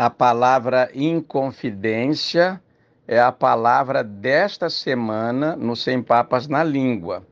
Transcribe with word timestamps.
A 0.00 0.08
palavra 0.08 0.88
inconfidência 0.94 2.62
é 3.04 3.18
a 3.18 3.32
palavra 3.32 4.04
desta 4.04 4.70
semana 4.70 5.56
no 5.56 5.74
Sem 5.74 6.00
Papas 6.00 6.46
na 6.46 6.62
Língua. 6.62 7.26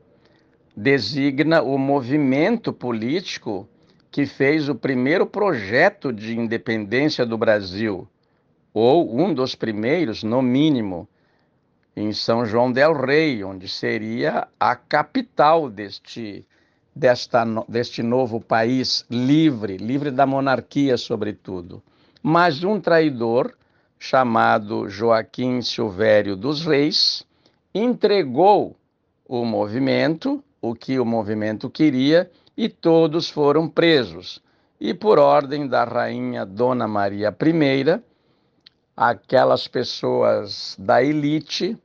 Designa 0.75 1.61
o 1.61 1.77
movimento 1.77 2.73
político 2.73 3.65
que 4.11 4.25
fez 4.25 4.67
o 4.67 4.75
primeiro 4.75 5.25
projeto 5.25 6.11
de 6.11 6.37
independência 6.37 7.25
do 7.25 7.37
Brasil, 7.37 8.05
ou 8.73 9.17
um 9.17 9.33
dos 9.33 9.55
primeiros, 9.55 10.21
no 10.21 10.41
mínimo, 10.41 11.07
em 11.95 12.11
São 12.11 12.45
João 12.45 12.69
del 12.69 12.91
Rei, 12.91 13.45
onde 13.45 13.69
seria 13.69 14.45
a 14.59 14.75
capital 14.75 15.69
deste, 15.69 16.45
desta, 16.93 17.45
deste 17.69 18.03
novo 18.03 18.41
país 18.41 19.05
livre, 19.09 19.77
livre 19.77 20.11
da 20.11 20.25
monarquia, 20.25 20.97
sobretudo 20.97 21.81
mas 22.27 22.61
um 22.61 22.77
traidor 22.77 23.53
chamado 23.97 24.89
Joaquim 24.89 25.61
Silvério 25.61 26.35
dos 26.35 26.65
Reis 26.65 27.25
entregou 27.73 28.75
o 29.25 29.45
movimento, 29.45 30.43
o 30.61 30.75
que 30.75 30.99
o 30.99 31.05
movimento 31.05 31.69
queria, 31.69 32.29
e 32.57 32.67
todos 32.67 33.29
foram 33.29 33.69
presos. 33.69 34.43
E 34.77 34.93
por 34.93 35.19
ordem 35.19 35.69
da 35.69 35.85
rainha 35.85 36.45
Dona 36.45 36.85
Maria 36.85 37.29
I, 37.29 38.03
aquelas 38.93 39.65
pessoas 39.65 40.75
da 40.77 41.01
elite, 41.01 41.77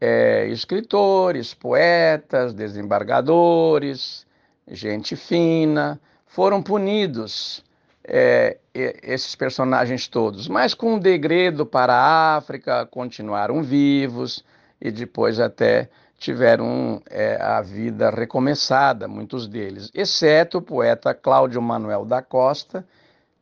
é, 0.00 0.46
escritores, 0.46 1.52
poetas, 1.52 2.54
desembargadores, 2.54 4.24
gente 4.68 5.16
fina, 5.16 6.00
foram 6.28 6.62
punidos 6.62 7.64
é, 8.12 8.58
esses 8.74 9.36
personagens 9.36 10.08
todos, 10.08 10.48
mas 10.48 10.74
com 10.74 10.94
um 10.94 10.98
degredo 10.98 11.64
para 11.64 11.94
a 11.94 12.36
África, 12.36 12.84
continuaram 12.86 13.62
vivos 13.62 14.44
e 14.80 14.90
depois 14.90 15.38
até 15.38 15.88
tiveram 16.18 17.00
é, 17.08 17.40
a 17.40 17.62
vida 17.62 18.10
recomeçada, 18.10 19.06
muitos 19.06 19.46
deles, 19.46 19.90
exceto 19.94 20.58
o 20.58 20.62
poeta 20.62 21.14
Cláudio 21.14 21.62
Manuel 21.62 22.04
da 22.04 22.20
Costa, 22.20 22.84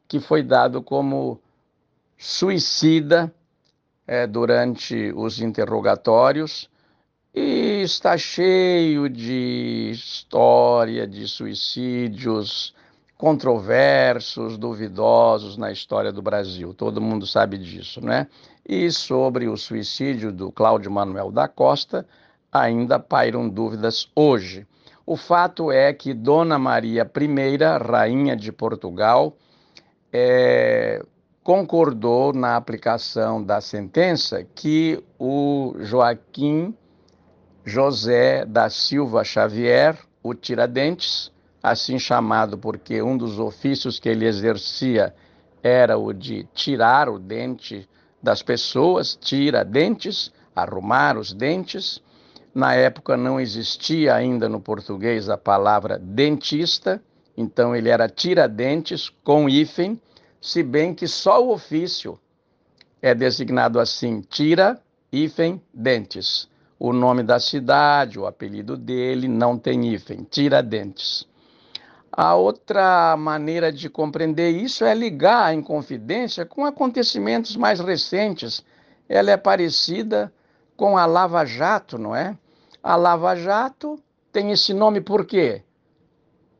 que 0.06 0.20
foi 0.20 0.43
dado 0.43 0.83
como 0.83 1.41
suicida 2.19 3.33
é, 4.06 4.27
durante 4.27 5.12
os 5.17 5.41
interrogatórios 5.41 6.69
e 7.34 7.81
está 7.83 8.19
cheio 8.19 9.09
de 9.09 9.91
história 9.93 11.06
de 11.06 11.27
suicídios 11.27 12.75
controversos, 13.19 14.57
duvidosos 14.57 15.57
na 15.57 15.73
história 15.73 16.13
do 16.13 16.23
Brasil. 16.23 16.73
Todo 16.73 17.01
mundo 17.01 17.27
sabe 17.27 17.59
disso, 17.59 18.01
né? 18.01 18.29
E 18.65 18.91
sobre 18.93 19.49
o 19.49 19.57
suicídio 19.57 20.31
do 20.31 20.53
Cláudio 20.53 20.91
Manuel 20.91 21.33
da 21.33 21.49
Costa, 21.49 22.07
ainda 22.51 22.99
pairam 23.01 23.49
dúvidas 23.49 24.09
hoje. 24.15 24.67
O 25.05 25.17
fato 25.17 25.73
é 25.73 25.93
que 25.93 26.15
Dona 26.15 26.59
Maria 26.59 27.03
I, 27.03 27.85
rainha 27.85 28.37
de 28.37 28.53
Portugal, 28.53 29.37
é, 30.13 31.05
concordou 31.43 32.33
na 32.33 32.57
aplicação 32.57 33.43
da 33.43 33.61
sentença 33.61 34.47
que 34.55 35.03
o 35.19 35.75
Joaquim 35.81 36.73
José 37.65 38.45
da 38.45 38.71
Silva 38.71 39.25
Xavier, 39.25 39.99
o 40.23 40.35
Tiradentes, 40.35 41.33
assim 41.62 41.98
chamado 41.98 42.56
porque 42.56 43.03
um 43.03 43.17
dos 43.17 43.39
ofícios 43.39 43.98
que 43.98 44.09
ele 44.09 44.27
exercia 44.27 45.14
era 45.62 45.98
o 45.98 46.12
de 46.12 46.45
tirar 46.55 47.09
o 47.09 47.19
dente 47.19 47.89
das 48.23 48.42
pessoas, 48.42 49.17
tira 49.20 49.65
dentes, 49.65 50.33
arrumar 50.55 51.17
os 51.17 51.33
dentes. 51.33 52.03
Na 52.55 52.75
época 52.75 53.16
não 53.16 53.41
existia 53.41 54.15
ainda 54.15 54.49
no 54.49 54.60
português 54.60 55.28
a 55.28 55.37
palavra 55.37 55.99
dentista, 55.99 57.03
então 57.37 57.75
ele 57.75 57.88
era 57.88 58.09
tira-dentes 58.09 59.10
com 59.22 59.49
hífen, 59.49 60.00
se 60.41 60.62
bem 60.62 60.94
que 60.94 61.06
só 61.06 61.44
o 61.44 61.53
ofício 61.53 62.19
é 63.00 63.15
designado 63.15 63.78
assim, 63.78 64.21
tira, 64.21 64.81
hífen, 65.12 65.62
dentes. 65.72 66.49
O 66.78 66.93
nome 66.93 67.22
da 67.22 67.41
cidade, 67.41 68.19
o 68.19 68.27
apelido 68.27 68.77
dele 68.77 69.27
não 69.28 69.59
tem 69.59 69.93
hífen, 69.93 70.27
tira-dentes. 70.28 71.27
A 72.21 72.34
outra 72.34 73.17
maneira 73.17 73.71
de 73.71 73.89
compreender 73.89 74.51
isso 74.51 74.84
é 74.84 74.93
ligar 74.93 75.45
a 75.45 75.55
Inconfidência 75.55 76.45
com 76.45 76.67
acontecimentos 76.67 77.55
mais 77.55 77.79
recentes. 77.79 78.65
Ela 79.09 79.31
é 79.31 79.37
parecida 79.37 80.33
com 80.77 80.99
a 80.99 81.07
Lava 81.07 81.45
Jato, 81.45 81.97
não 81.97 82.17
é? 82.17 82.37
A 82.83 82.97
Lava 82.97 83.37
Jato 83.37 84.03
tem 84.33 84.51
esse 84.51 84.75
nome 84.75 85.01
por 85.01 85.25
quê? 85.25 85.62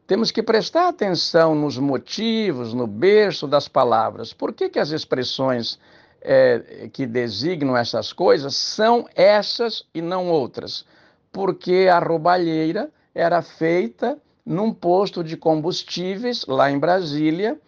Temos 0.07 0.31
que 0.31 0.45
prestar 0.45 0.87
atenção 0.87 1.57
nos 1.57 1.77
motivos, 1.77 2.73
no 2.73 2.87
berço 2.87 3.49
das 3.49 3.67
palavras. 3.67 4.33
Por 4.33 4.53
que, 4.53 4.69
que 4.69 4.79
as 4.79 4.91
expressões 4.91 5.77
é, 6.23 6.89
que 6.93 7.05
designam 7.05 7.77
essas 7.77 8.13
coisas 8.13 8.55
são 8.55 9.09
essas 9.13 9.85
e 9.93 10.01
não 10.01 10.31
outras? 10.31 10.87
Porque 11.33 11.89
a 11.91 11.99
roubalheira 11.99 12.93
era 13.13 13.43
feita 13.43 14.17
num 14.49 14.73
posto 14.73 15.23
de 15.23 15.37
combustíveis 15.37 16.47
lá 16.47 16.71
em 16.71 16.79
Brasília 16.79 17.61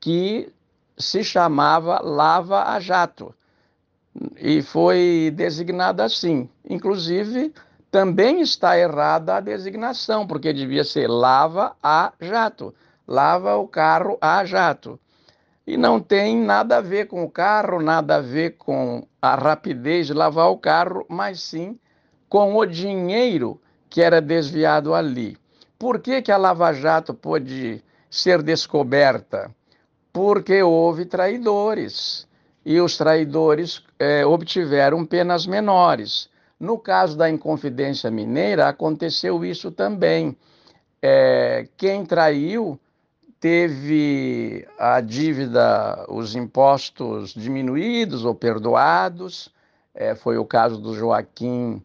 que 0.00 0.50
se 0.96 1.22
chamava 1.22 2.00
Lava 2.00 2.64
a 2.64 2.80
Jato 2.80 3.34
e 4.38 4.62
foi 4.62 5.30
designada 5.34 6.02
assim. 6.02 6.48
Inclusive, 6.68 7.52
também 7.90 8.40
está 8.40 8.78
errada 8.78 9.36
a 9.36 9.40
designação, 9.40 10.26
porque 10.26 10.52
devia 10.52 10.82
ser 10.82 11.08
lava 11.08 11.76
a 11.82 12.12
jato, 12.20 12.74
lava 13.06 13.56
o 13.56 13.68
carro 13.68 14.16
a 14.20 14.44
jato. 14.46 14.98
E 15.66 15.76
não 15.76 16.00
tem 16.00 16.36
nada 16.36 16.78
a 16.78 16.80
ver 16.80 17.06
com 17.06 17.22
o 17.22 17.30
carro, 17.30 17.82
nada 17.82 18.16
a 18.16 18.20
ver 18.20 18.56
com 18.56 19.06
a 19.20 19.34
rapidez 19.34 20.06
de 20.06 20.14
lavar 20.14 20.50
o 20.50 20.58
carro, 20.58 21.04
mas 21.08 21.42
sim 21.42 21.78
com 22.28 22.56
o 22.56 22.64
dinheiro 22.64 23.60
que 23.90 24.00
era 24.00 24.20
desviado 24.20 24.94
ali. 24.94 25.36
Por 25.78 26.00
que, 26.00 26.22
que 26.22 26.32
a 26.32 26.36
Lava 26.36 26.72
Jato 26.72 27.12
pôde 27.12 27.82
ser 28.08 28.42
descoberta? 28.42 29.50
Porque 30.12 30.62
houve 30.62 31.04
traidores 31.04 32.26
e 32.64 32.80
os 32.80 32.96
traidores 32.96 33.82
é, 33.98 34.24
obtiveram 34.24 35.04
penas 35.04 35.46
menores. 35.46 36.30
No 36.58 36.78
caso 36.78 37.16
da 37.16 37.28
Inconfidência 37.28 38.10
Mineira, 38.10 38.68
aconteceu 38.68 39.44
isso 39.44 39.70
também. 39.70 40.36
É, 41.02 41.68
quem 41.76 42.06
traiu 42.06 42.80
teve 43.38 44.66
a 44.78 45.02
dívida, 45.02 46.06
os 46.08 46.34
impostos 46.34 47.34
diminuídos 47.34 48.24
ou 48.24 48.34
perdoados. 48.34 49.50
É, 49.94 50.14
foi 50.14 50.38
o 50.38 50.46
caso 50.46 50.78
do 50.78 50.94
Joaquim 50.94 51.82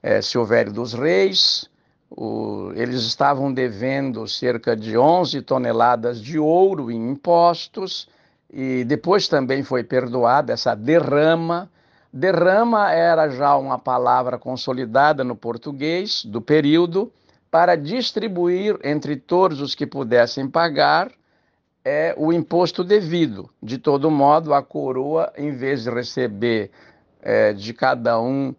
é, 0.00 0.22
Silvério 0.22 0.72
dos 0.72 0.92
Reis. 0.92 1.68
O, 2.14 2.72
eles 2.74 3.02
estavam 3.02 3.52
devendo 3.52 4.28
cerca 4.28 4.76
de 4.76 4.98
11 4.98 5.40
toneladas 5.42 6.20
de 6.20 6.38
ouro 6.38 6.90
em 6.90 7.10
impostos 7.10 8.08
e 8.52 8.84
depois 8.84 9.28
também 9.28 9.62
foi 9.62 9.82
perdoada 9.82 10.52
essa 10.52 10.74
derrama. 10.74 11.70
Derrama 12.12 12.92
era 12.92 13.30
já 13.30 13.56
uma 13.56 13.78
palavra 13.78 14.38
consolidada 14.38 15.24
no 15.24 15.34
português 15.34 16.22
do 16.24 16.42
período 16.42 17.10
para 17.50 17.76
distribuir 17.76 18.78
entre 18.84 19.16
todos 19.16 19.60
os 19.60 19.74
que 19.74 19.86
pudessem 19.86 20.48
pagar 20.48 21.10
é, 21.84 22.14
o 22.18 22.32
imposto 22.32 22.84
devido. 22.84 23.48
De 23.62 23.78
todo 23.78 24.10
modo, 24.10 24.52
a 24.52 24.62
coroa, 24.62 25.32
em 25.36 25.50
vez 25.52 25.84
de 25.84 25.90
receber 25.90 26.70
é, 27.22 27.52
de 27.52 27.72
cada 27.72 28.20
um 28.20 28.54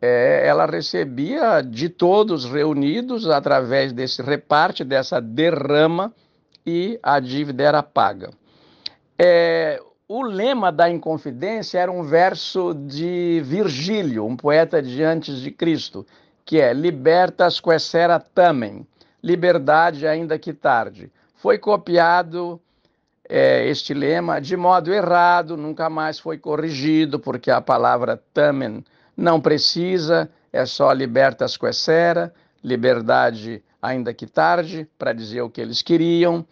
é, 0.00 0.46
ela 0.46 0.66
recebia 0.66 1.60
de 1.60 1.88
todos 1.88 2.44
reunidos 2.44 3.28
através 3.28 3.92
desse 3.92 4.22
reparte, 4.22 4.84
dessa 4.84 5.20
derrama, 5.20 6.12
e 6.64 6.98
a 7.02 7.18
dívida 7.18 7.62
era 7.62 7.82
paga. 7.82 8.30
É, 9.18 9.80
o 10.06 10.22
lema 10.22 10.70
da 10.70 10.88
Inconfidência 10.88 11.78
era 11.78 11.90
um 11.90 12.02
verso 12.02 12.74
de 12.74 13.42
Virgílio, 13.44 14.24
um 14.24 14.36
poeta 14.36 14.80
de 14.80 15.02
antes 15.02 15.40
de 15.40 15.50
Cristo, 15.50 16.06
que 16.44 16.60
é 16.60 16.72
Libertas 16.72 17.60
quaesera 17.60 18.20
tamen, 18.20 18.86
liberdade 19.22 20.06
ainda 20.06 20.38
que 20.38 20.52
tarde. 20.52 21.10
Foi 21.34 21.58
copiado 21.58 22.60
é, 23.28 23.66
este 23.68 23.92
lema 23.92 24.40
de 24.40 24.56
modo 24.56 24.92
errado, 24.92 25.56
nunca 25.56 25.90
mais 25.90 26.18
foi 26.18 26.38
corrigido, 26.38 27.18
porque 27.18 27.50
a 27.50 27.60
palavra 27.60 28.22
tamen 28.32 28.84
não 29.18 29.40
precisa, 29.40 30.30
é 30.52 30.64
só 30.64 30.92
libertas 30.92 31.56
quaesera, 31.56 32.32
liberdade 32.62 33.60
ainda 33.82 34.14
que 34.14 34.28
tarde, 34.28 34.88
para 34.96 35.12
dizer 35.12 35.42
o 35.42 35.50
que 35.50 35.60
eles 35.60 35.82
queriam. 35.82 36.46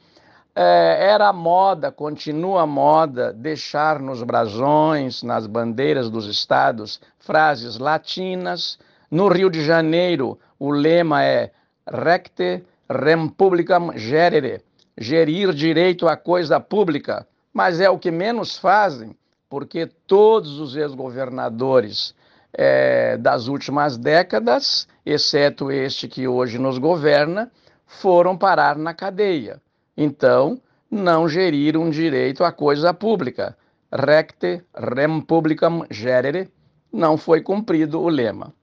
é, 0.52 1.10
era 1.12 1.32
moda, 1.32 1.92
continua 1.92 2.66
moda, 2.66 3.32
deixar 3.32 4.00
nos 4.00 4.22
brasões, 4.22 5.22
nas 5.22 5.46
bandeiras 5.46 6.10
dos 6.10 6.26
estados, 6.26 7.00
frases 7.20 7.78
latinas. 7.78 8.78
No 9.08 9.28
Rio 9.28 9.48
de 9.48 9.64
Janeiro, 9.64 10.36
o 10.58 10.70
lema 10.72 11.22
é 11.22 11.52
recte 11.86 12.64
rem 12.90 13.28
publicam 13.28 13.96
gerere, 13.96 14.60
gerir 14.98 15.52
direito 15.52 16.08
à 16.08 16.16
coisa 16.16 16.58
pública, 16.58 17.26
mas 17.52 17.80
é 17.80 17.88
o 17.88 17.98
que 17.98 18.10
menos 18.10 18.56
fazem, 18.56 19.14
porque 19.48 19.86
todos 20.06 20.58
os 20.58 20.74
ex-governadores 20.74 22.14
é, 22.58 23.18
das 23.18 23.48
últimas 23.48 23.98
décadas, 23.98 24.88
exceto 25.04 25.70
este 25.70 26.08
que 26.08 26.26
hoje 26.26 26.58
nos 26.58 26.78
governa, 26.78 27.52
foram 27.86 28.36
parar 28.36 28.76
na 28.76 28.94
cadeia. 28.94 29.60
Então, 29.94 30.58
não 30.90 31.28
geriram 31.28 31.90
direito 31.90 32.42
à 32.42 32.50
coisa 32.50 32.94
pública. 32.94 33.56
Recte 33.92 34.62
rem 34.74 35.20
publicam 35.20 35.86
gerere, 35.90 36.48
não 36.90 37.18
foi 37.18 37.42
cumprido 37.42 38.00
o 38.00 38.08
lema. 38.08 38.54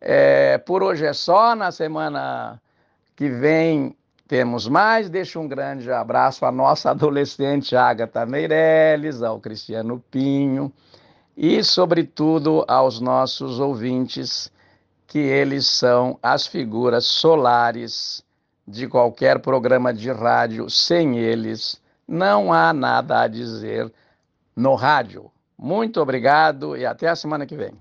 É, 0.00 0.56
por 0.56 0.82
hoje 0.82 1.04
é 1.04 1.12
só, 1.12 1.54
na 1.54 1.70
semana 1.70 2.60
que 3.14 3.28
vem 3.28 3.94
temos 4.26 4.66
mais. 4.66 5.10
Deixo 5.10 5.40
um 5.40 5.46
grande 5.46 5.90
abraço 5.92 6.46
à 6.46 6.50
nossa 6.50 6.90
adolescente 6.90 7.76
Agatha 7.76 8.24
Meirelles, 8.24 9.22
ao 9.22 9.38
Cristiano 9.38 10.02
Pinho 10.10 10.72
e, 11.36 11.62
sobretudo, 11.62 12.64
aos 12.66 12.98
nossos 12.98 13.60
ouvintes, 13.60 14.50
que 15.06 15.18
eles 15.18 15.66
são 15.66 16.18
as 16.22 16.46
figuras 16.46 17.04
solares 17.04 18.24
de 18.66 18.88
qualquer 18.88 19.40
programa 19.40 19.92
de 19.92 20.10
rádio. 20.10 20.68
Sem 20.70 21.18
eles, 21.18 21.80
não 22.08 22.52
há 22.52 22.72
nada 22.72 23.22
a 23.22 23.28
dizer 23.28 23.92
no 24.54 24.74
rádio. 24.74 25.30
Muito 25.58 26.00
obrigado 26.00 26.76
e 26.76 26.84
até 26.86 27.08
a 27.08 27.16
semana 27.16 27.46
que 27.46 27.56
vem. 27.56 27.72